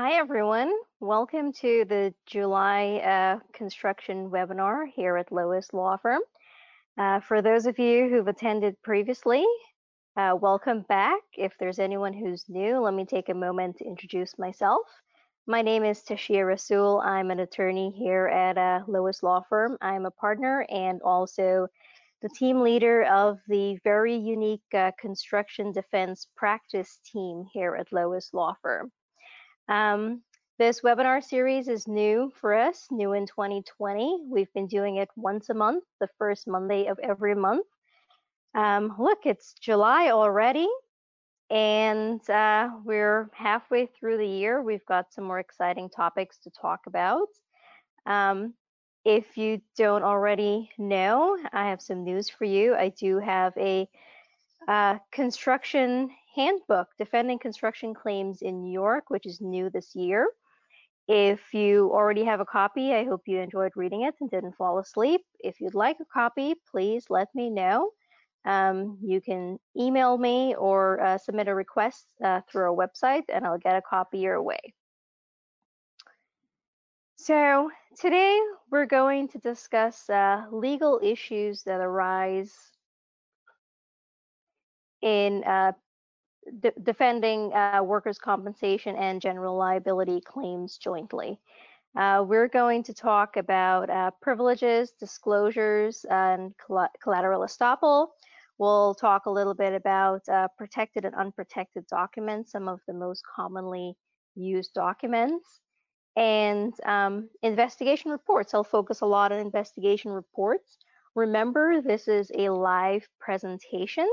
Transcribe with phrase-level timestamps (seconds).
[0.00, 0.72] Hi, everyone.
[1.00, 6.20] Welcome to the July uh, construction webinar here at Lois Law Firm.
[6.96, 9.44] Uh, for those of you who've attended previously,
[10.16, 11.18] uh, welcome back.
[11.36, 14.86] If there's anyone who's new, let me take a moment to introduce myself.
[15.48, 17.00] My name is Tashia Rasul.
[17.00, 19.76] I'm an attorney here at uh, Lois Law Firm.
[19.80, 21.66] I'm a partner and also
[22.22, 28.30] the team leader of the very unique uh, construction defense practice team here at Lois
[28.32, 28.92] Law Firm.
[29.68, 30.22] Um,
[30.58, 34.24] this webinar series is new for us, new in 2020.
[34.26, 37.66] We've been doing it once a month, the first Monday of every month.
[38.54, 40.68] Um, look, it's July already,
[41.50, 44.62] and uh, we're halfway through the year.
[44.62, 47.28] We've got some more exciting topics to talk about.
[48.06, 48.54] Um,
[49.04, 52.74] if you don't already know, I have some news for you.
[52.74, 53.88] I do have a
[54.66, 60.28] uh, construction handbook defending construction claims in New York, which is new this year.
[61.08, 64.78] If you already have a copy, I hope you enjoyed reading it and didn't fall
[64.78, 65.22] asleep.
[65.40, 67.90] If you'd like a copy, please let me know.
[68.44, 73.46] Um, you can email me or uh, submit a request uh, through our website and
[73.46, 74.74] I'll get a copy your way.
[77.16, 78.38] So today
[78.70, 82.54] we're going to discuss uh, legal issues that arise
[85.02, 85.72] in uh,
[86.60, 91.38] de defending uh, workers' compensation and general liability claims jointly.
[91.96, 96.54] Uh, we're going to talk about uh, privileges, disclosures, and
[97.02, 98.08] collateral estoppel.
[98.58, 103.22] We'll talk a little bit about uh, protected and unprotected documents, some of the most
[103.24, 103.96] commonly
[104.34, 105.60] used documents,
[106.16, 108.54] and um, investigation reports.
[108.54, 110.78] I'll focus a lot on investigation reports.
[111.14, 114.08] Remember, this is a live presentation.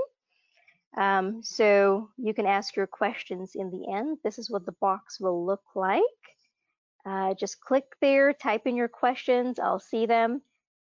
[0.97, 4.17] Um, so you can ask your questions in the end.
[4.23, 6.01] This is what the box will look like.
[7.05, 10.41] Uh, just click there, type in your questions, I'll see them,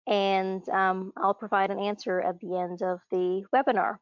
[0.07, 3.99] and um, I'll provide an answer at the end of the webinar.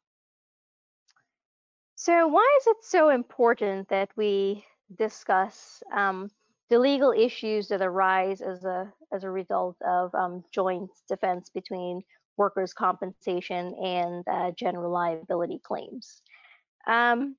[1.96, 4.64] So why is it so important that we
[4.96, 6.30] discuss um,
[6.68, 12.02] the legal issues that arise as a, as a result of um, joint defense between
[12.36, 16.22] workers' compensation and uh, general liability claims.
[16.86, 17.36] Um,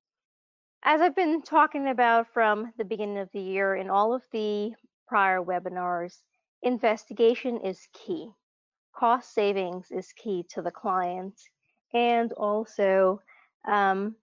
[0.84, 4.72] as I've been talking about from the beginning of the year in all of the
[5.08, 6.18] prior webinars,
[6.62, 8.30] investigation is key.
[8.96, 11.34] Cost savings is key to the client.
[11.94, 13.22] And also,
[13.68, 14.16] um,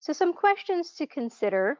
[0.00, 1.78] so some questions to consider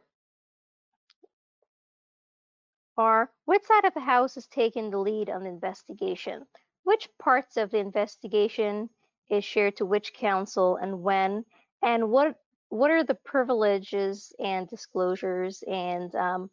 [2.97, 6.47] are which side of the house is taking the lead on the investigation?
[6.84, 8.91] Which parts of the investigation
[9.30, 11.44] is shared to which counsel and when?
[11.82, 12.36] And what
[12.69, 16.50] what are the privileges and disclosures and um,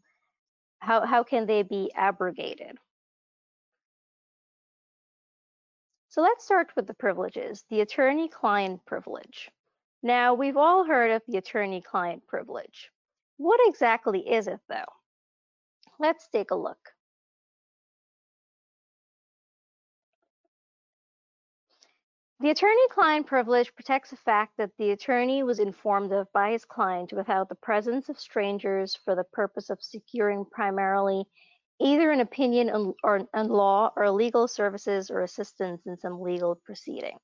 [0.79, 2.77] how, how can they be abrogated?
[6.09, 9.49] So let's start with the privileges, the attorney-client privilege.
[10.03, 12.89] Now, we've all heard of the attorney-client privilege.
[13.37, 14.98] What exactly is it, though?
[15.99, 16.79] Let's take a look.
[22.41, 27.11] The attorney-client privilege protects the fact that the attorney was informed of by his client
[27.11, 31.25] without the presence of strangers for the purpose of securing primarily
[31.81, 36.55] either an opinion on, or, on law or legal services or assistance in some legal
[36.55, 37.17] proceeding.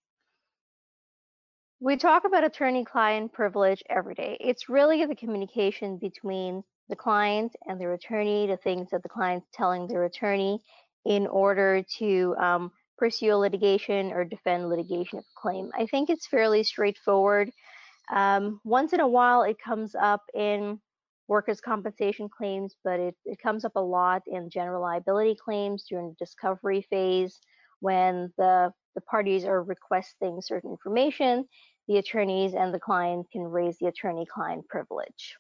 [1.80, 4.36] We talk about attorney-client privilege every day.
[4.42, 9.48] It's really the communication between the client and their attorney, the things that the client's
[9.54, 10.62] telling their attorney
[11.06, 15.72] in order to um, pursue litigation or defend litigation of a claim.
[15.78, 17.52] I think it's fairly straightforward.
[18.14, 20.80] Um, once in a while, it comes up in
[21.28, 26.10] workers' compensation claims, but it, it comes up a lot in general liability claims during
[26.10, 27.40] the discovery phase
[27.80, 31.46] when the, the parties are requesting certain information,
[31.88, 35.36] the attorneys and the client can raise the attorney-client privilege.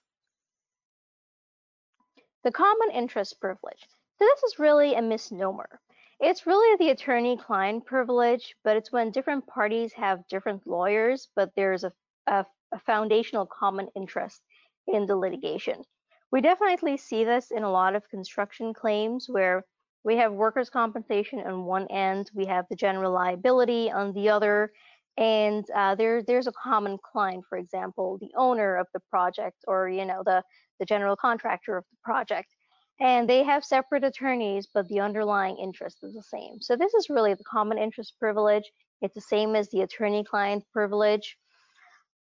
[2.45, 3.87] The common interest privilege.
[4.19, 5.79] So this is really a misnomer.
[6.19, 11.83] It's really the attorney-client privilege, but it's when different parties have different lawyers, but there's
[11.83, 11.91] a,
[12.27, 14.43] a, a foundational common interest
[14.87, 15.83] in the litigation.
[16.31, 19.65] We definitely see this in a lot of construction claims where
[20.03, 24.71] we have workers' compensation on one end, we have the general liability on the other,
[25.17, 29.89] and uh, there, there's a common client, for example, the owner of the project or
[29.89, 30.43] you know the
[30.79, 32.49] the general contractor of the project.
[32.99, 36.61] And they have separate attorneys, but the underlying interest is the same.
[36.61, 38.63] So this is really the common interest privilege.
[39.01, 41.37] It's the same as the attorney-client privilege.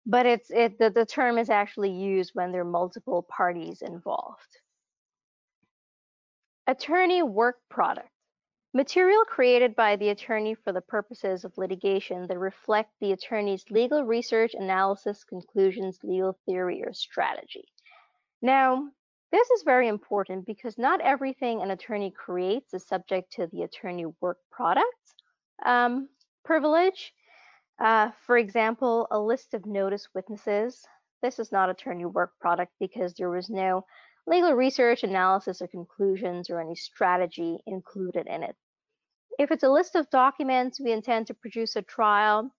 [0.05, 4.59] but it's it the, the term is actually used when there are multiple parties involved.
[6.67, 8.09] Attorney work product.
[8.75, 14.03] Material created by the attorney for the purposes of litigation that reflect the attorney's legal
[14.03, 17.63] research, analysis, conclusions, legal theory, or strategy.
[18.41, 18.89] Now,
[19.31, 24.07] this is very important because not everything an attorney creates is subject to the attorney
[24.19, 25.13] work product
[25.65, 26.09] um,
[26.43, 27.13] privilege.
[27.79, 30.85] Uh, for example, a list of notice witnesses.
[31.21, 33.85] This is not attorney work product because there was no
[34.27, 38.57] legal research, analysis, or conclusions or any strategy included in it.
[39.37, 42.51] If it's a list of documents we intend to produce a trial,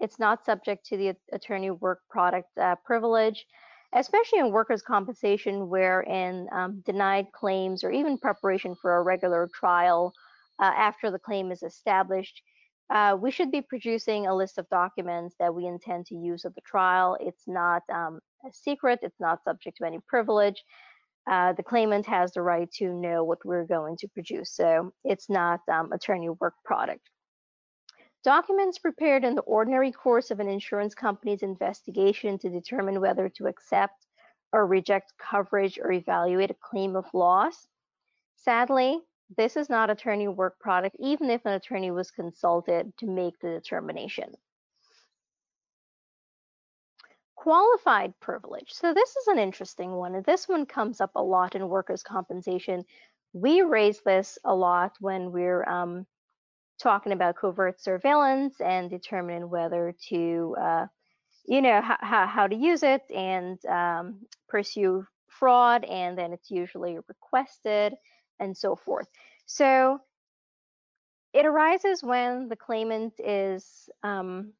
[0.00, 3.46] it's not subject to the attorney work product uh, privilege,
[3.94, 9.48] especially in workers' compensation, where in um, denied claims or even preparation for a regular
[9.54, 10.12] trial
[10.58, 12.42] uh, after the claim is established,
[12.90, 16.54] uh, we should be producing a list of documents that we intend to use at
[16.54, 17.16] the trial.
[17.20, 20.62] It's not um, a secret, it's not subject to any privilege.
[21.30, 25.30] Uh, the claimant has the right to know what we're going to produce, so it's
[25.30, 27.08] not um, attorney work product.
[28.24, 33.46] Documents prepared in the ordinary course of an insurance company's investigation to determine whether to
[33.46, 34.06] accept
[34.52, 37.66] or reject coverage or evaluate a claim of loss.
[38.36, 39.00] Sadly,
[39.36, 43.48] this is not attorney work product, even if an attorney was consulted to make the
[43.48, 44.32] determination.
[47.44, 48.72] Qualified privilege.
[48.72, 50.14] So this is an interesting one.
[50.14, 52.86] And this one comes up a lot in workers' compensation.
[53.34, 56.06] We raise this a lot when we're um,
[56.80, 60.86] talking about covert surveillance and determining whether to, uh,
[61.44, 65.84] you know, how, how to use it and um, pursue fraud.
[65.84, 67.92] And then it's usually requested
[68.40, 69.06] and so forth.
[69.44, 69.98] So
[71.34, 74.54] it arises when the claimant is um,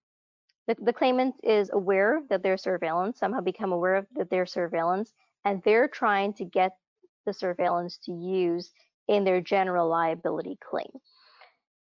[0.66, 5.12] the, the claimant is aware that there's surveillance, somehow become aware of that there's surveillance,
[5.44, 6.72] and they're trying to get
[7.26, 8.72] the surveillance to use
[9.08, 10.90] in their general liability claim.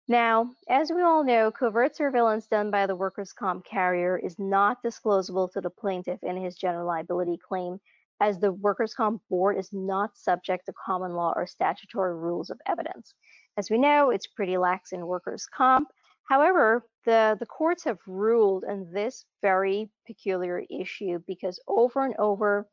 [0.07, 4.81] Now, as we all know, covert surveillance done by the workers' comp carrier is not
[4.83, 7.79] disclosable to the plaintiff in his general liability claim
[8.19, 12.59] as the Workers' Comp Board is not subject to common law or statutory rules of
[12.65, 13.13] evidence.
[13.57, 15.89] As we know, it's pretty lax in workers' comp.
[16.29, 22.67] However, the, the courts have ruled on this very peculiar issue because over and over,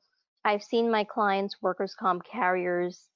[0.44, 3.08] I've seen my clients, workers' comp carriers,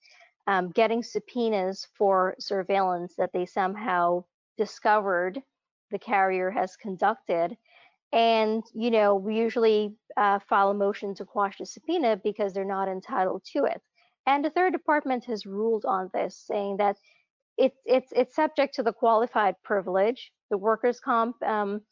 [0.47, 4.25] um, getting subpoenas for surveillance that they somehow
[4.57, 5.43] discovered
[5.91, 7.57] the carrier has conducted
[8.13, 12.65] and, you know, we usually uh, file a motion to quash the subpoena because they're
[12.65, 13.83] not entitled to it.
[14.27, 16.97] And the third department has ruled on this, saying that
[17.59, 20.33] it, it's, it's subject to the qualified privilege.
[20.51, 21.83] The workers' comp um,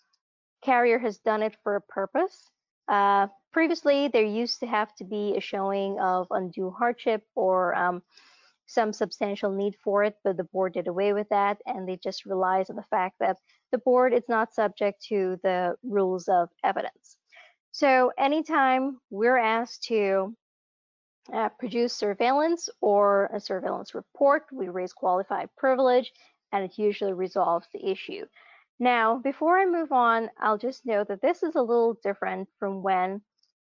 [0.62, 2.50] carrier has done it for a purpose.
[2.88, 8.02] Uh, previously, there used to have to be a showing of undue hardship or um,
[8.66, 12.26] some substantial need for it, but the board did away with that and they just
[12.26, 13.36] relies on the fact that
[13.72, 17.16] the board is not subject to the rules of evidence.
[17.72, 20.34] So anytime we're asked to
[21.32, 26.12] uh, produce surveillance or a surveillance report, we raise qualified privilege
[26.52, 28.24] and it usually resolves the issue.
[28.78, 32.82] Now, before I move on, I'll just note that this is a little different from
[32.82, 33.22] when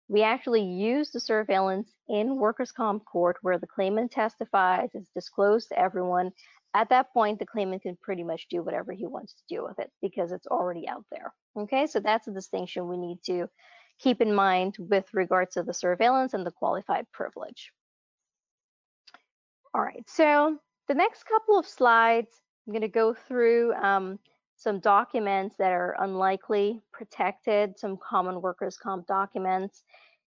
[0.10, 5.70] we actually use the surveillance in workers' comp court where the claimant testifies, it's disclosed
[5.70, 6.32] to everyone.
[6.74, 9.80] At that point, the claimant can pretty much do whatever he wants to do with
[9.80, 11.34] it because it's already out there.
[11.56, 13.48] Okay, so that's a distinction we need to
[14.00, 17.72] keep in mind with regards to the surveillance and the qualified privilege.
[19.74, 24.18] All right, so the next couple of slides, I'm going to go through um,
[24.60, 29.84] some documents that are unlikely protected, some common workers' comp documents.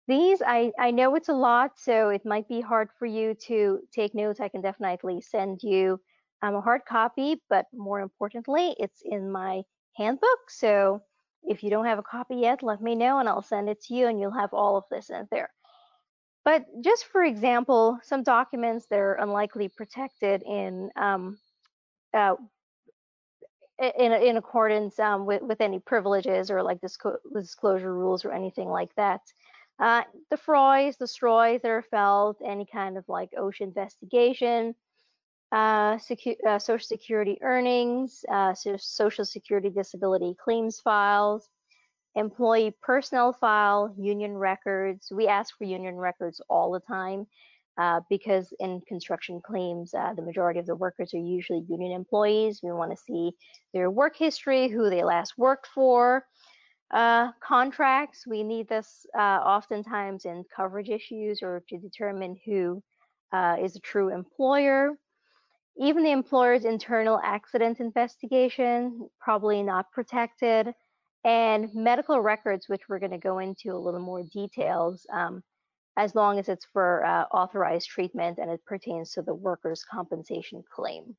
[0.07, 3.81] These, I, I know it's a lot, so it might be hard for you to
[3.95, 4.39] take notes.
[4.39, 5.99] I can definitely send you
[6.43, 9.63] um, a hard copy, but more importantly, it's in my
[9.97, 10.51] handbook.
[10.51, 11.01] So
[11.43, 13.95] if you don't have a copy yet, let me know and I'll send it to
[13.95, 15.51] you and you'll have all of this in there.
[16.45, 21.39] But just for example, some documents that are unlikely protected in um,
[22.13, 22.35] uh,
[23.81, 28.95] in, in accordance um, with, with any privileges or like disclosure rules or anything like
[28.97, 29.21] that.
[29.79, 34.75] Uh, the FROIs, the STROIs that are filed, any kind of like OSHA investigation,
[35.53, 41.49] uh, secu uh, Social Security earnings, uh, so Social Security disability claims files,
[42.15, 45.11] employee personnel file, union records.
[45.11, 47.27] We ask for union records all the time
[47.81, 52.61] uh, because in construction claims, uh, the majority of the workers are usually union employees.
[52.63, 53.33] We want to see
[53.73, 56.27] their work history, who they last worked for.
[56.91, 62.83] Uh, contracts, we need this uh, oftentimes in coverage issues or to determine who
[63.33, 64.91] uh, is a true employer.
[65.79, 70.75] Even the employer's internal accident investigation, probably not protected.
[71.25, 75.43] And medical records, which we're going to go into a little more details, um,
[76.01, 80.63] as long as it's for uh, authorized treatment and it pertains to the workers' compensation
[80.75, 81.15] claim.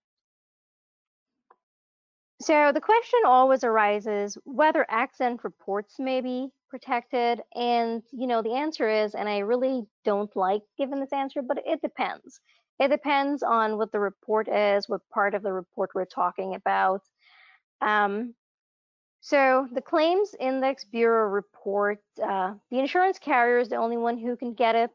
[2.42, 7.40] So the question always arises whether accident reports may be protected.
[7.54, 11.60] And, you know, the answer is, and I really don't like giving this answer, but
[11.64, 12.40] it depends.
[12.80, 17.02] It depends on what the report is, what part of the report we're talking about.
[17.82, 18.34] Um,
[19.22, 24.36] so the Claims Index Bureau report, uh, the insurance carrier is the only one who
[24.36, 24.92] can get it,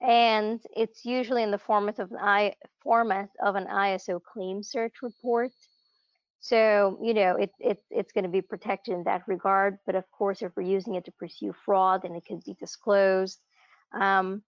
[0.00, 4.94] and it's usually in the format of an, I, format of an ISO claim search
[5.00, 5.52] report.
[6.40, 9.78] So, you know, it, it, it's going to be protected in that regard.
[9.86, 13.38] But of course, if we're using it to pursue fraud, then it could be disclosed.
[13.92, 14.42] Um,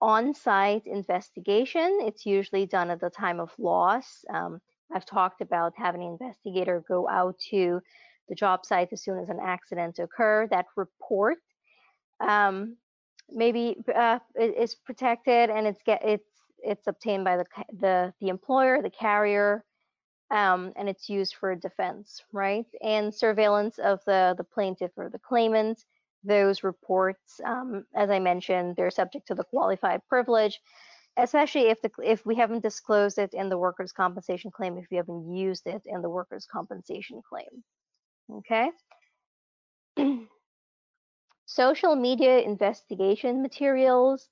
[0.00, 4.24] on-site investigation, it's usually done at the time of loss.
[4.28, 4.60] Um,
[4.92, 7.80] I've talked about having an investigator go out to
[8.28, 10.46] the job site as soon as an accident occur.
[10.48, 11.38] That report
[12.20, 12.76] um,
[13.30, 16.28] maybe uh, is protected and it's get it's
[16.58, 17.46] it's obtained by the
[17.78, 19.64] the the employer, the carrier,
[20.30, 22.66] um, and it's used for defense, right?
[22.82, 25.84] And surveillance of the, the plaintiff or the claimant,
[26.24, 30.60] those reports, um, as I mentioned, they're subject to the qualified privilege,
[31.16, 34.96] especially if the if we haven't disclosed it in the workers' compensation claim, if we
[34.96, 37.62] haven't used it in the workers' compensation claim.
[38.30, 38.70] Okay.
[41.46, 44.28] Social media investigation materials.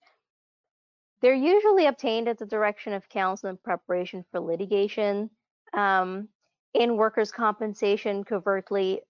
[1.21, 5.31] They're usually obtained at the direction of counsel in preparation for litigation
[5.73, 6.29] um,
[6.75, 9.01] in workers' compensation covertly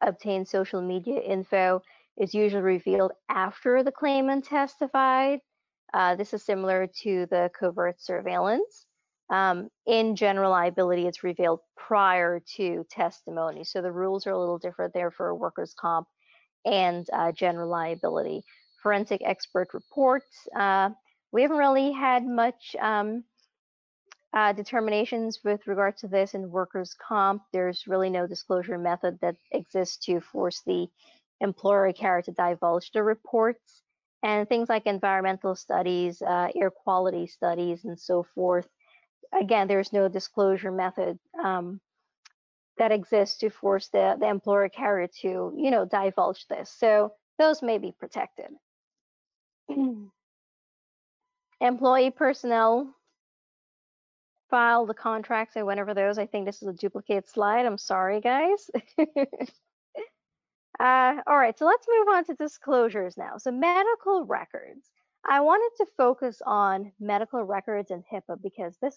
[0.00, 1.82] obtained social media info
[2.16, 5.40] is usually revealed after the claimant testified.
[5.92, 8.86] Uh, this is similar to the covert surveillance.
[9.30, 13.64] Um, in general liability, it's revealed prior to testimony.
[13.64, 16.08] So the rules are a little different there for workers' comp
[16.64, 18.42] and uh, general liability.
[18.82, 20.48] Forensic expert reports.
[20.56, 20.90] Uh,
[21.32, 23.24] we haven't really had much um,
[24.32, 29.36] uh, determinations with regard to this in workers' comp, there's really no disclosure method that
[29.50, 30.86] exists to force the
[31.40, 33.82] employer carrier to divulge the reports.
[34.22, 38.68] And things like environmental studies, uh, air quality studies, and so forth.
[39.38, 41.80] Again, there's no disclosure method um,
[42.78, 46.74] that exists to force the, the employer carrier to, you know, divulge this.
[46.78, 48.48] So those may be protected.
[51.60, 52.94] Employee personnel
[54.50, 55.56] file the contracts.
[55.56, 56.18] I went over those.
[56.18, 57.66] I think this is a duplicate slide.
[57.66, 58.70] I'm sorry, guys.
[60.80, 63.38] uh, all right, so let's move on to disclosures now.
[63.38, 64.90] So medical records.
[65.28, 68.96] I wanted to focus on medical records and HIPAA because this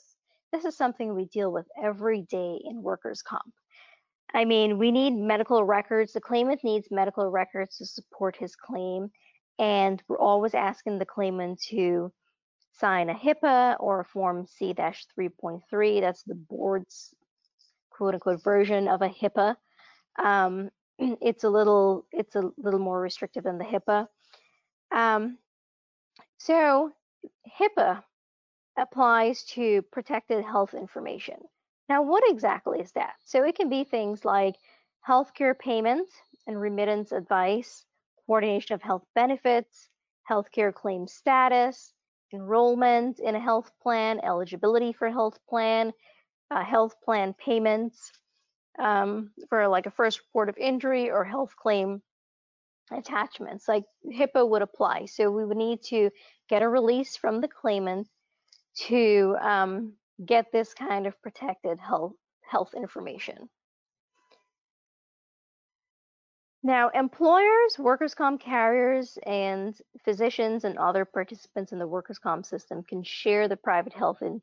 [0.52, 3.54] this is something we deal with every day in workers' comp.
[4.34, 6.14] I mean, we need medical records.
[6.14, 9.10] The claimant needs medical records to support his claim,
[9.58, 12.12] and we're always asking the claimant to
[12.74, 16.02] sign a HIPAA or a Form C-3.3.
[16.02, 17.14] That's the board's
[17.90, 19.56] quote unquote version of a HIPAA.
[20.24, 24.08] Um, it's a little it's a little more restrictive than the HIPAA.
[24.92, 25.38] Um,
[26.46, 26.92] so
[27.58, 28.04] HIPAA
[28.78, 31.38] applies to protected health information.
[31.88, 33.14] Now, what exactly is that?
[33.24, 34.56] So it can be things like
[35.08, 36.12] healthcare payments
[36.46, 37.86] and remittance advice,
[38.26, 39.88] coordination of health benefits,
[40.30, 41.94] healthcare claim status,
[42.34, 45.94] enrollment in a health plan, eligibility for health plan,
[46.52, 48.12] uh, health plan payments
[48.80, 52.02] um, for like a first report of injury or health claim
[52.98, 53.68] attachments.
[53.68, 55.06] Like HIPAA would apply.
[55.06, 56.10] So we would need to
[56.50, 58.08] get a release from the claimant
[58.88, 59.94] to um,
[60.26, 63.50] get this kind of protected health health information.
[66.66, 72.84] Now, employers, workers' comp carriers, and physicians and other participants in the workers' comp system
[72.84, 74.42] can share the private health in,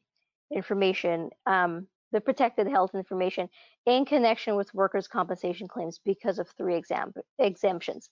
[0.54, 3.49] information, um, the protected health information
[3.87, 6.83] in connection with workers' compensation claims because of three
[7.38, 8.11] exemptions.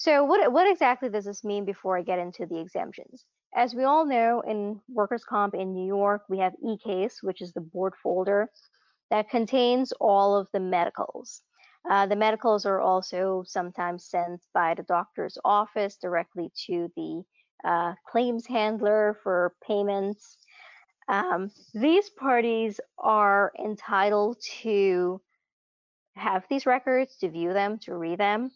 [0.00, 3.26] So what, what exactly does this mean before I get into the exemptions?
[3.54, 7.52] As we all know, in workers' comp in New York, we have eCase, which is
[7.52, 8.48] the board folder
[9.10, 11.42] that contains all of the medicals.
[11.90, 17.22] Uh, the medicals are also sometimes sent by the doctor's office directly to the
[17.68, 20.38] uh, claims handler for payments.
[21.08, 25.20] Um, these parties are entitled to
[26.14, 28.50] have these records, to view them, to read them,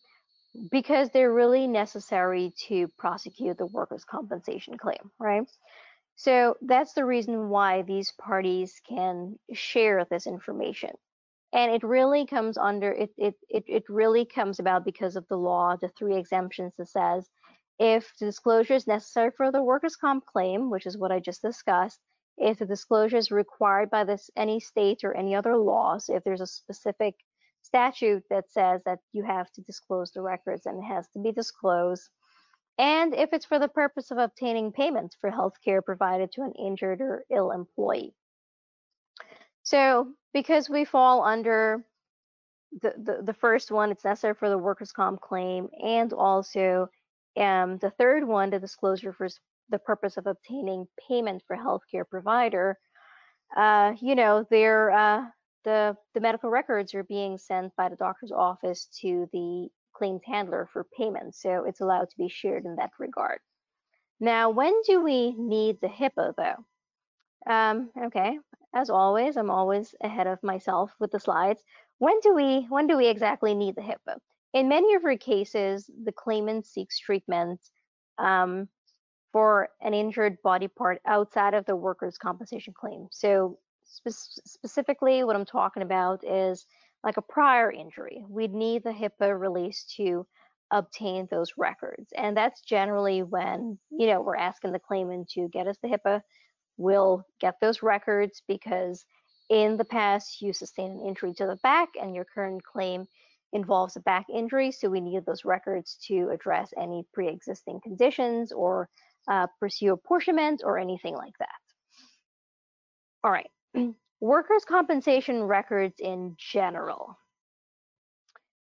[0.71, 5.49] because they're really necessary to prosecute the workers' compensation claim, right?
[6.17, 10.91] So that's the reason why these parties can share this information.
[11.53, 15.37] And it really comes under it it it, it really comes about because of the
[15.37, 17.29] law, the three exemptions that says
[17.79, 21.43] if the disclosure is necessary for the workers' comp claim, which is what I just
[21.43, 22.01] discussed,
[22.37, 26.41] if the disclosure is required by this any state or any other laws, if there's
[26.41, 27.17] a specific
[27.65, 31.33] statute that says that you have to disclose the records and it has to be
[31.33, 32.09] disclosed,
[32.79, 36.53] and if it's for the purpose of obtaining payments for health care provided to an
[36.59, 38.15] injured or ill employee.
[39.63, 41.85] So because we fall under
[42.83, 46.89] the, the, the first one, it's necessary for the workers' comp claim, and also
[47.37, 49.29] um, the third one, the disclosure for
[49.71, 52.77] the purpose of obtaining payment for healthcare provider,
[53.57, 55.23] uh, you know, they're, uh,
[55.65, 60.69] the, the medical records are being sent by the doctor's office to the claims handler
[60.73, 61.35] for payment.
[61.35, 63.39] So it's allowed to be shared in that regard.
[64.21, 67.53] Now, when do we need the HIPAA though?
[67.53, 68.39] Um, okay,
[68.75, 71.63] as always, I'm always ahead of myself with the slides.
[71.99, 74.19] When do we when do we exactly need the HIPAA?
[74.53, 77.61] In many of our cases, the claimant seeks treatment
[78.19, 78.69] um,
[79.33, 83.09] for an injured body part outside of the workers' compensation claim.
[83.11, 83.59] So
[83.95, 86.67] spe specifically, what I'm talking about is
[87.03, 88.25] like a prior injury.
[88.29, 90.27] We'd need the HIPAA release to
[90.71, 92.09] obtain those records.
[92.17, 96.23] And that's generally when, you know, we're asking the claimant to get us the HIPAA.
[96.77, 99.05] We'll get those records because
[99.51, 103.07] in the past you sustained an injury to the back and your current claim
[103.53, 104.73] involves a back injury.
[104.73, 108.89] So we need those records to address any pre-existing conditions or
[109.29, 111.49] uh, pursue apportionment or anything like that.
[113.23, 113.49] All right,
[114.21, 117.19] workers' compensation records in general.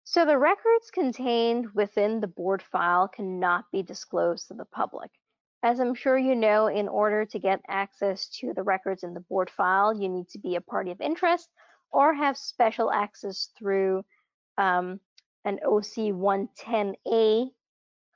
[0.04, 5.12] So the records contained within the board file cannot be disclosed to the public.
[5.64, 9.20] As I'm sure you know, in order to get access to the records in the
[9.20, 11.50] board file, you need to be a party of interest
[11.92, 14.06] or have special access through
[14.60, 15.00] um,
[15.44, 17.50] an OC 110A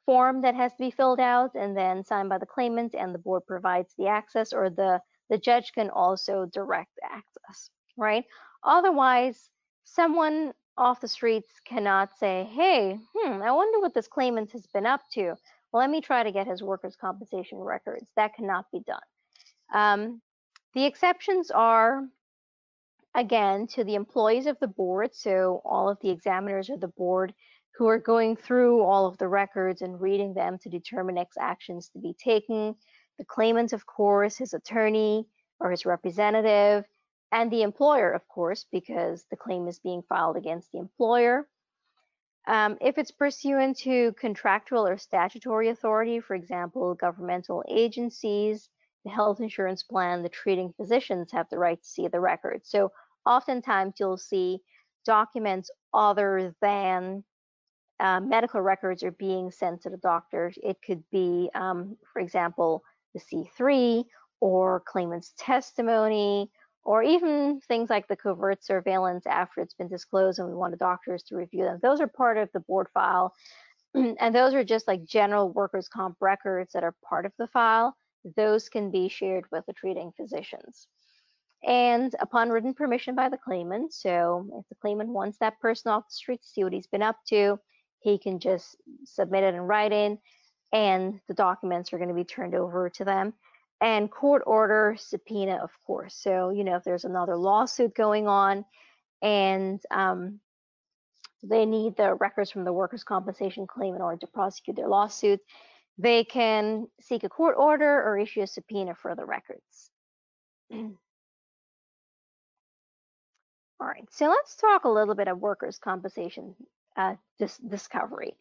[0.05, 3.19] form that has to be filled out and then signed by the claimant and the
[3.19, 8.25] board provides the access or the the judge can also direct access, right?
[8.63, 9.49] Otherwise,
[9.83, 14.85] someone off the streets cannot say, hey, hmm, I wonder what this claimant has been
[14.85, 15.35] up to.
[15.71, 18.09] Well, let me try to get his workers' compensation records.
[18.15, 18.99] That cannot be done.
[19.73, 20.21] Um,
[20.73, 22.03] the exceptions are,
[23.13, 27.33] again, to the employees of the board, so all of the examiners of the board
[27.75, 31.89] who are going through all of the records and reading them to determine next actions
[31.89, 32.75] to be taken
[33.19, 35.27] the claimant, of course, his attorney
[35.59, 36.85] or his representative,
[37.31, 41.47] and the employer, of course, because the claim is being filed against the employer.
[42.47, 48.69] Um, if it's pursuant to contractual or statutory authority, for example, governmental agencies,
[49.05, 52.61] the health insurance plan, the treating physicians have the right to see the record.
[52.63, 52.91] So
[53.25, 54.59] oftentimes you'll see
[55.05, 57.23] documents other than
[57.99, 60.51] uh, medical records are being sent to the doctor.
[60.63, 64.05] It could be, um, for example, the C3
[64.41, 66.49] or claimant's testimony,
[66.83, 70.77] or even things like the covert surveillance after it's been disclosed and we want the
[70.77, 71.79] doctors to review them.
[71.81, 73.33] Those are part of the board file.
[73.93, 77.95] and those are just like general workers' comp records that are part of the file.
[78.35, 80.87] Those can be shared with the treating physicians.
[81.63, 86.07] And upon written permission by the claimant, so if the claimant wants that person off
[86.07, 87.59] the street to see what he's been up to,
[87.99, 90.17] he can just submit it in writing
[90.71, 93.33] and the documents are going to be turned over to them.
[93.81, 96.13] And court order subpoena, of course.
[96.15, 98.65] So, you know, if there's another lawsuit going on
[99.21, 100.41] and um,
[101.43, 105.39] they need the records from the workers' compensation claim in order to prosecute their lawsuit,
[105.97, 109.91] they can seek a court order or issue a subpoena for the records.
[113.81, 116.53] All right, so let's talk a little bit of workers' compensation
[116.97, 118.35] uh, dis discovery.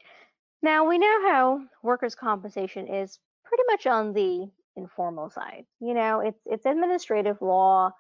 [0.63, 5.65] Now we know how workers' compensation is pretty much on the informal side.
[5.81, 7.91] You know, it's it's administrative law.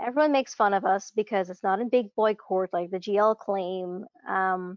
[0.00, 3.36] Everyone makes fun of us because it's not in big boy court like the GL
[3.38, 4.04] claim.
[4.28, 4.76] Um,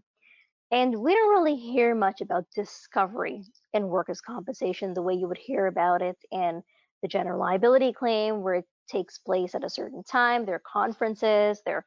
[0.70, 5.38] and we don't really hear much about discovery in workers' compensation the way you would
[5.38, 6.62] hear about it in
[7.02, 10.44] the general liability claim, where it takes place at a certain time.
[10.44, 11.84] There are conferences, there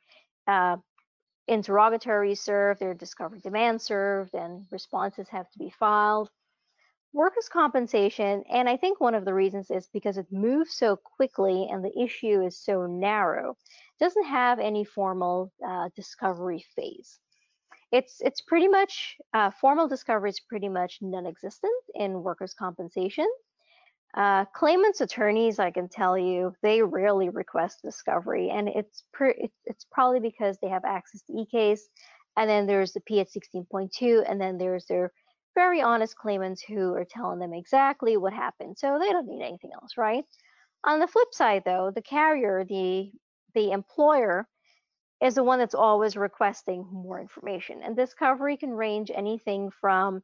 [0.47, 0.77] are uh,
[1.51, 6.31] interrogatories served, their discovery demands served, and responses have to be filed.
[7.13, 11.67] Workers' compensation, and I think one of the reasons is because it moves so quickly
[11.71, 13.57] and the issue is so narrow,
[13.99, 17.19] doesn't have any formal uh, discovery phase.
[17.91, 23.27] it's it's pretty much uh, formal discovery is pretty much non-existent in workers' compensation.
[24.13, 29.03] Uh, claimants' attorneys, I can tell you, they rarely request discovery, and it's
[29.65, 31.81] it's, probably because they have access to eCase,
[32.35, 35.13] and then there's the PH 16.2, and then there's their
[35.55, 39.71] very honest claimants who are telling them exactly what happened, so they don't need anything
[39.73, 40.25] else, right?
[40.83, 43.11] On the flip side, though, the carrier, the
[43.53, 44.47] the employer,
[45.21, 50.21] is the one that's always requesting more information, and discovery can range anything from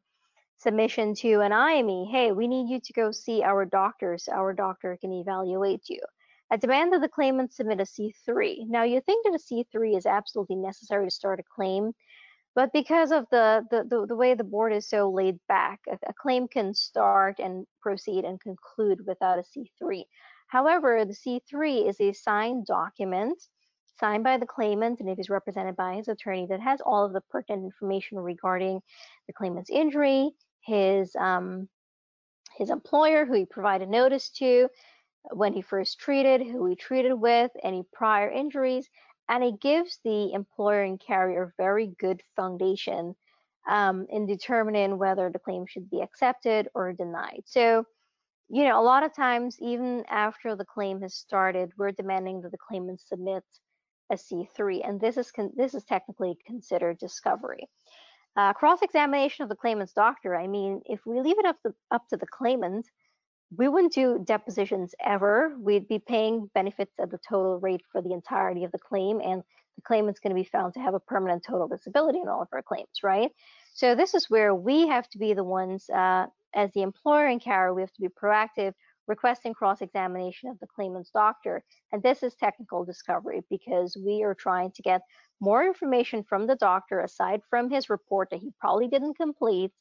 [0.58, 4.54] submission to an IME, hey, we need you to go see our doctor so our
[4.54, 6.00] doctor can evaluate you.
[6.50, 8.68] At demand that the claimant submit a C3.
[8.68, 11.92] Now you think that a C3 is absolutely necessary to start a claim,
[12.56, 15.98] but because of the, the, the, the way the board is so laid back, a,
[16.08, 20.06] a, claim can start and proceed and conclude without a C3.
[20.48, 23.38] However, the C3 is a signed document
[24.00, 27.14] signed by the claimant and if he's represented by his attorney that has all of
[27.14, 28.82] the pertinent information regarding
[29.28, 31.68] the claimant's injury, his um,
[32.58, 34.68] his employer, who he provided notice to,
[35.32, 38.90] when he first treated, who he treated with, any prior injuries,
[39.30, 43.16] and it gives the employer and carrier very good foundation
[43.68, 47.44] um, in determining whether the claim should be accepted or denied.
[47.46, 47.86] So,
[48.50, 52.52] you know, a lot of times, even after the claim has started, we're demanding that
[52.52, 53.44] the claimant submit
[54.10, 57.68] a C3, and this is this is technically considered discovery.
[58.38, 60.36] Uh, cross-examination of the claimant's doctor.
[60.36, 62.88] I mean, if we leave it up to, up to the claimant,
[63.58, 65.56] we wouldn't do depositions ever.
[65.60, 69.42] We'd be paying benefits at the total rate for the entirety of the claim, and
[69.76, 72.50] the claimant's going to be found to have a permanent total disability in all of
[72.52, 73.32] our claims, right?
[73.74, 77.42] So this is where we have to be the ones, uh, as the employer and
[77.42, 78.74] carrier, we have to be proactive,
[79.08, 81.64] requesting cross-examination of the claimant's doctor.
[81.92, 85.02] And this is technical discovery because we are trying to get
[85.40, 89.72] more information from the doctor aside from his report that he probably didn't complete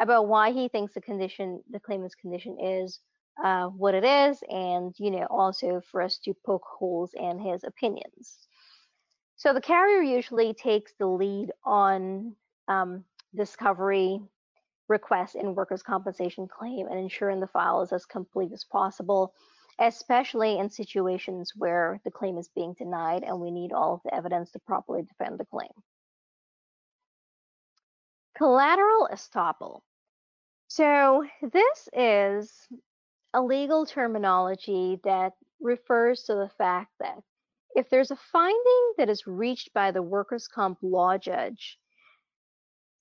[0.00, 3.00] about why he thinks the condition, the claimant's condition is
[3.42, 7.64] uh, what it is, and you know also for us to poke holes in his
[7.64, 8.38] opinions.
[9.36, 12.34] So the carrier usually takes the lead on
[12.68, 14.20] um, discovery
[14.88, 19.34] requests in workers' compensation claim and ensuring the file is as complete as possible
[19.78, 24.14] especially in situations where the claim is being denied and we need all of the
[24.14, 25.70] evidence to properly defend the claim.
[28.36, 29.80] Collateral estoppel.
[30.68, 32.52] So this is
[33.34, 37.18] a legal terminology that refers to the fact that
[37.74, 41.78] if there's a finding that is reached by the workers' comp law judge,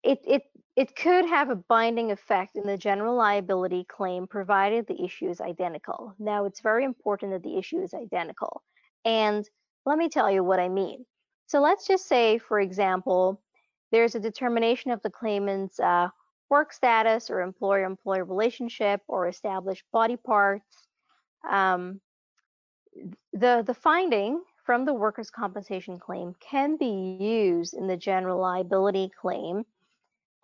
[0.04, 0.44] it, it
[0.76, 5.40] it could have a binding effect in the general liability claim provided the issue is
[5.40, 6.14] identical.
[6.20, 8.62] Now, it's very important that the issue is identical.
[9.06, 9.48] And
[9.86, 11.06] let me tell you what I mean.
[11.48, 13.42] So let's just say, for example,
[13.92, 16.10] there's a determination of the claimant's uh,
[16.50, 20.88] work status or employer-employee relationship or established body parts.
[21.50, 22.02] Um,
[23.32, 29.12] the, the finding from the workers' compensation claim can be used in the general liability
[29.22, 29.64] claim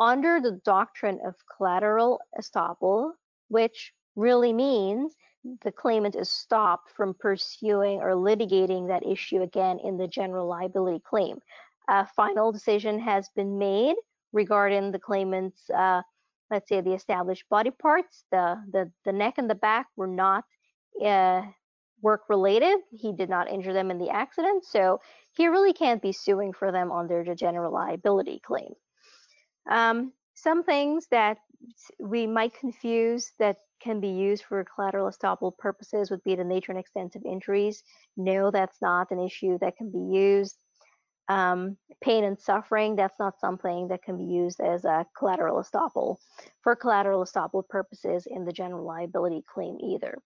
[0.01, 3.11] under the doctrine of collateral estoppel,
[3.49, 5.15] which really means
[5.63, 11.01] the claimant is stopped from pursuing or litigating that issue again in the general liability
[11.07, 11.39] claim.
[11.87, 13.95] A final decision has been made
[14.33, 16.01] regarding the claimant's, uh,
[16.49, 18.25] let's say, the established body parts.
[18.31, 20.45] The, the, the neck and the back were not
[21.03, 21.43] uh,
[22.01, 22.79] work related.
[22.91, 24.99] He did not injure them in the accident, so
[25.33, 28.73] he really can't be suing for them under the general liability claim.
[29.69, 31.37] Um, some things that
[31.99, 36.71] we might confuse that can be used for collateral estoppel purposes would be the nature
[36.71, 37.83] and extent of injuries.
[38.15, 40.57] No, that's not an issue that can be used.
[41.27, 46.17] Um, pain and suffering, that's not something that can be used as a collateral estoppel
[46.61, 50.17] for collateral estoppel purposes in the general liability claim either.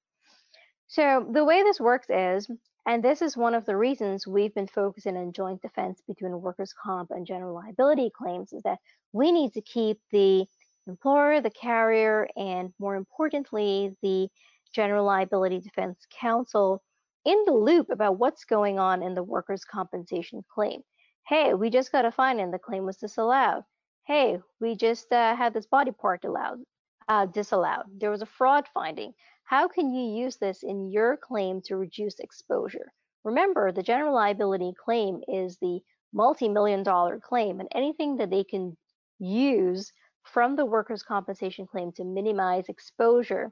[0.88, 2.50] So the way this works is
[2.88, 6.74] and this is one of the reasons we've been focusing on joint defense between workers'
[6.74, 8.80] comp and general liability claims is that
[9.12, 10.45] we need to keep the
[10.88, 14.30] employer, the carrier, and more importantly, the
[14.74, 16.84] general liability defense counsel
[17.26, 20.82] in the loop about what's going on in the workers' compensation claim.
[21.28, 23.63] Hey, we just got a fine and the claim was disallowed.
[24.06, 26.60] Hey, we just uh, had this body part allowed,
[27.08, 27.86] uh, disallowed.
[27.98, 29.13] There was a fraud finding.
[29.45, 32.91] How can you use this in your claim to reduce exposure?
[33.23, 35.81] Remember, the general liability claim is the
[36.13, 38.75] multi-million dollar claim and anything that they can
[39.19, 43.51] use from the workers' compensation claim to minimize exposure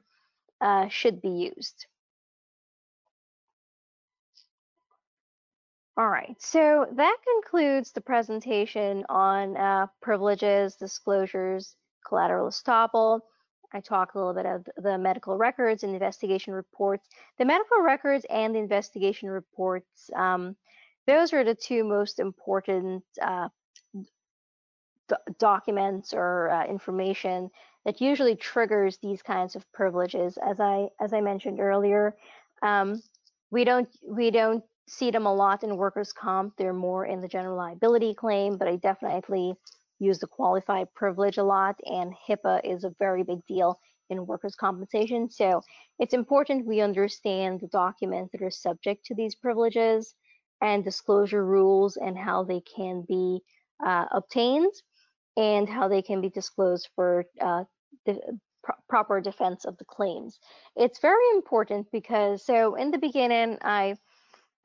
[0.60, 1.86] uh, should be used.
[5.96, 13.20] All right, so that concludes the presentation on uh, privileges, disclosures, collateral estoppel.
[13.74, 17.08] I talked a little bit of the medical records and investigation reports.
[17.38, 20.56] The medical records and the investigation reports, um,
[21.06, 23.48] those are the two most important uh,
[25.08, 27.50] do documents or uh, information
[27.84, 30.38] that usually triggers these kinds of privileges.
[30.38, 32.16] As I as I mentioned earlier,
[32.62, 33.02] um,
[33.50, 36.54] we don't we don't see them a lot in workers' comp.
[36.56, 39.54] They're more in the general liability claim, but I definitely
[40.04, 43.78] use the qualified privilege a lot, and HIPAA is a very big deal
[44.10, 45.30] in workers' compensation.
[45.30, 45.62] So
[45.98, 50.14] it's important we understand the documents that are subject to these privileges
[50.60, 53.40] and disclosure rules and how they can be
[53.84, 54.72] uh, obtained
[55.36, 57.64] and how they can be disclosed for uh,
[58.06, 58.20] the
[58.62, 60.38] pro proper defense of the claims.
[60.76, 63.96] It's very important because so in the beginning, I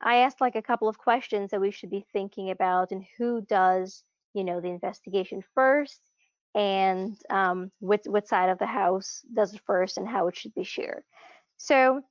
[0.00, 3.42] I asked like a couple of questions that we should be thinking about and who
[3.42, 4.02] does,
[4.34, 6.00] you know, the investigation first
[6.54, 10.54] and um, what, what side of the house does it first and how it should
[10.54, 11.02] be shared.
[11.56, 12.02] So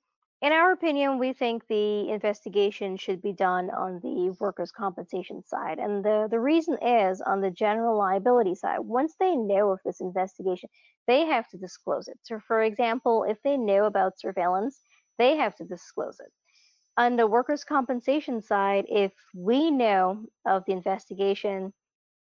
[0.41, 5.79] in our opinion, we think the investigation should be done on the workers' compensation side.
[5.79, 9.99] And the, the reason is on the general liability side, once they know of this
[9.99, 10.69] investigation,
[11.07, 12.17] they have to disclose it.
[12.23, 14.79] So for example, if they know about surveillance,
[15.17, 16.31] they have to disclose it
[16.99, 21.73] on the workers' compensation side, if we know of the investigation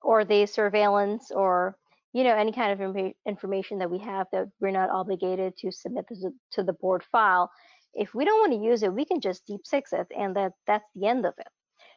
[0.03, 1.77] or the surveillance or
[2.13, 6.07] you know any kind of information that we have that we're not obligated to submit
[6.53, 7.51] to the board file,
[7.95, 10.53] if we don't want to use it, we can just deep six it, and that
[10.67, 11.49] that's the end of it.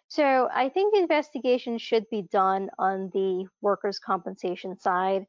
[0.07, 5.25] So I think the investigation should be done on the workers' compensation side.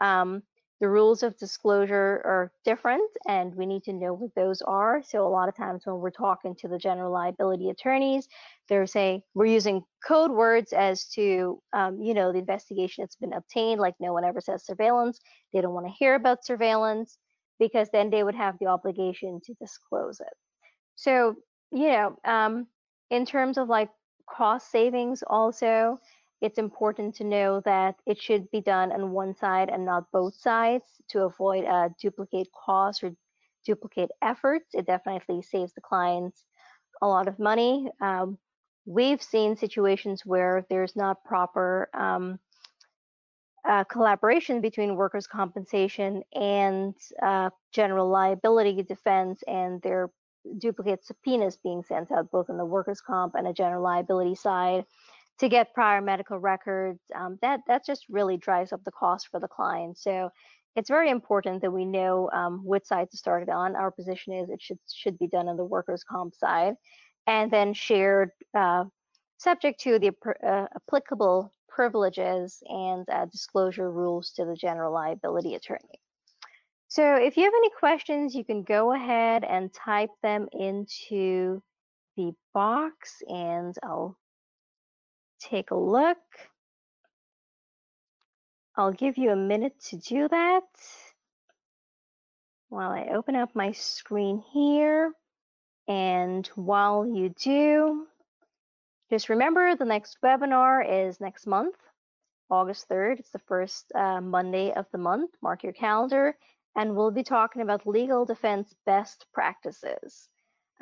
[0.00, 0.42] Um,
[0.80, 5.02] the rules of disclosure are different and we need to know what those are.
[5.02, 8.28] So a lot of times when we're talking to the general liability attorneys,
[8.68, 13.32] they're saying we're using code words as to, um, you know, the investigation that's been
[13.32, 15.18] obtained, like no one ever says surveillance.
[15.52, 17.16] They don't want to hear about surveillance
[17.58, 20.34] because then they would have the obligation to disclose it.
[20.94, 21.36] So,
[21.72, 22.66] you know, um,
[23.10, 23.88] in terms of like
[24.28, 26.00] cost savings also,
[26.40, 30.34] it's important to know that it should be done on one side and not both
[30.34, 33.12] sides to avoid a duplicate costs or
[33.64, 34.74] duplicate efforts.
[34.74, 36.44] It definitely saves the clients
[37.00, 37.88] a lot of money.
[38.00, 38.38] Um,
[38.84, 42.38] we've seen situations where there's not proper um,
[43.66, 50.10] uh, collaboration between workers' compensation and uh, general liability defense, and there are
[50.58, 54.84] duplicate subpoenas being sent out both on the workers' comp and a general liability side
[55.38, 57.00] to get prior medical records.
[57.14, 59.98] Um, that that just really drives up the cost for the client.
[59.98, 60.30] So
[60.76, 63.76] it's very important that we know um, which side to start it on.
[63.76, 66.74] Our position is it should should be done on the workers' comp side,
[67.26, 68.84] and then shared uh,
[69.38, 70.12] subject to the
[70.46, 76.00] uh, applicable privileges and uh, disclosure rules to the general liability attorney.
[76.88, 81.62] So if you have any questions, you can go ahead and type them into
[82.16, 84.16] the box and I'll
[85.40, 86.18] take a look.
[88.76, 90.62] I'll give you a minute to do that
[92.68, 95.12] while I open up my screen here.
[95.88, 98.06] And while you do,
[99.10, 101.76] just remember the next webinar is next month,
[102.50, 103.20] August 3rd.
[103.20, 105.30] It's the first uh, Monday of the month.
[105.42, 106.36] Mark your calendar.
[106.74, 110.28] And we'll be talking about legal defense best practices.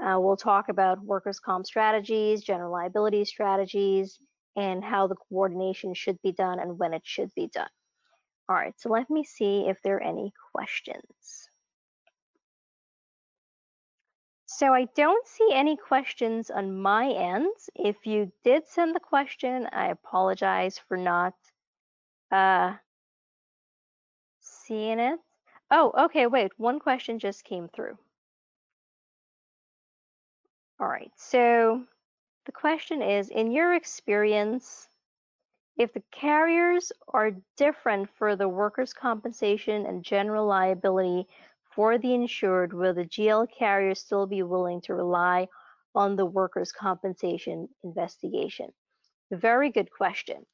[0.03, 4.19] Uh, we'll talk about workers' comp strategies, general liability strategies,
[4.57, 7.69] and how the coordination should be done and when it should be done.
[8.49, 11.49] All right, so let me see if there are any questions.
[14.47, 17.51] So I don't see any questions on my end.
[17.75, 21.35] If you did send the question, I apologize for not
[22.31, 22.75] uh,
[24.41, 25.19] seeing it.
[25.71, 27.99] Oh, okay, wait, one question just came through.
[30.79, 31.83] All right, so
[32.47, 34.89] the question is, in your experience,
[35.77, 41.27] if the carriers are different for the workers' compensation and general liability
[41.75, 45.49] for the insured, will the GL carrier still be willing to rely
[45.95, 48.73] on the workers' compensation investigation?
[49.33, 50.47] Very good question.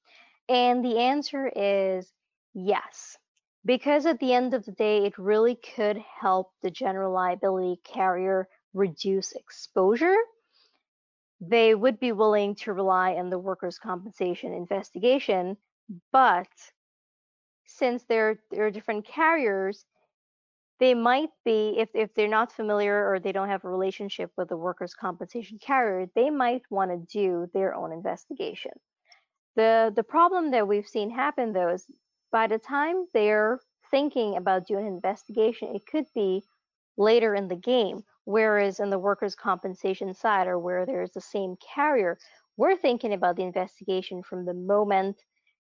[0.48, 2.12] And the answer is
[2.54, 3.18] yes.
[3.64, 8.48] Because at the end of the day, it really could help the general liability carrier
[8.72, 10.16] reduce exposure
[11.40, 15.56] they would be willing to rely on the workers' compensation investigation,
[16.12, 16.48] but
[17.66, 19.84] since there, there are different carriers,
[20.80, 24.48] they might be if if they're not familiar or they don't have a relationship with
[24.48, 28.72] the workers' compensation carrier, they might want to do their own investigation.
[29.56, 31.86] The the problem that we've seen happen though is
[32.32, 36.44] by the time they're thinking about doing an investigation, it could be
[36.96, 38.04] later in the game.
[38.24, 42.18] Whereas in the workers' compensation side, or where there's the same carrier,
[42.56, 45.16] we're thinking about the investigation from the moment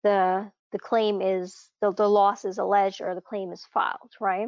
[0.03, 4.47] the the claim is the, the loss is alleged or the claim is filed, right?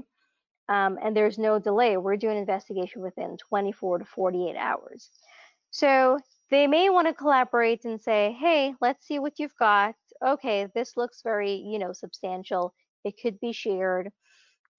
[0.70, 1.98] Um, and there's no delay.
[1.98, 5.10] We're doing investigation within 24 to 48 hours.
[5.72, 9.96] So they may want to collaborate and say, hey, let's see what you've got.
[10.26, 12.74] Okay, this looks very, you know, substantial.
[13.04, 14.10] It could be shared.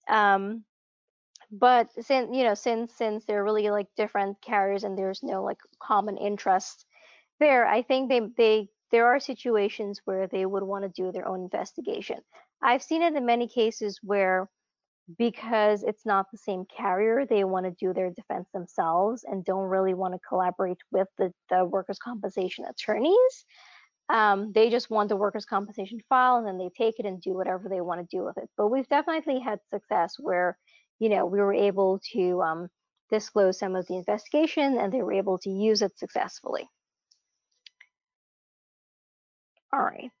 [0.09, 0.63] Um,
[1.51, 5.59] but since you know since since they're really like different carriers and there's no like
[5.81, 6.85] common interest
[7.39, 7.65] there.
[7.65, 11.41] I think they they there are situations where they would want to do their own
[11.41, 12.19] investigation.
[12.61, 14.49] I've seen it in many cases where
[15.17, 19.69] because it's not the same carrier they want to do their defense themselves and don't
[19.69, 23.45] really want to collaborate with the, the workers compensation attorneys.
[24.09, 27.33] Um, they just want the workers compensation file and then they take it and do
[27.33, 28.49] whatever they want to do with it.
[28.57, 30.57] But we've definitely had success where
[30.99, 32.69] you know, we were able to um,
[33.09, 36.67] disclose some of the investigation and they were able to use it successfully.
[39.73, 40.11] All right,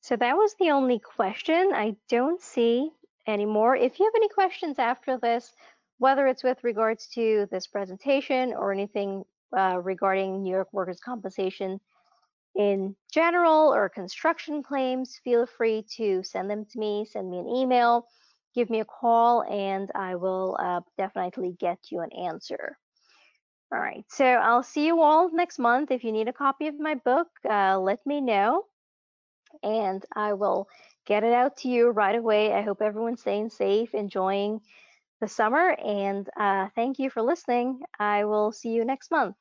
[0.00, 1.72] so that was the only question.
[1.74, 2.90] I don't see
[3.26, 3.76] any more.
[3.76, 5.52] If you have any questions after this,
[5.98, 9.24] whether it's with regards to this presentation or anything
[9.56, 11.80] uh, regarding New York workers' compensation
[12.56, 17.48] in general or construction claims, feel free to send them to me, send me an
[17.48, 18.06] email
[18.58, 22.76] give me a call and I will uh, definitely get you an answer.
[23.72, 25.92] All right, so I'll see you all next month.
[25.92, 28.64] If you need a copy of my book, uh, let me know
[29.62, 30.66] and I will
[31.06, 32.52] get it out to you right away.
[32.52, 34.60] I hope everyone's staying safe, enjoying
[35.20, 37.80] the summer, and uh, thank you for listening.
[37.98, 39.36] I will see you next month.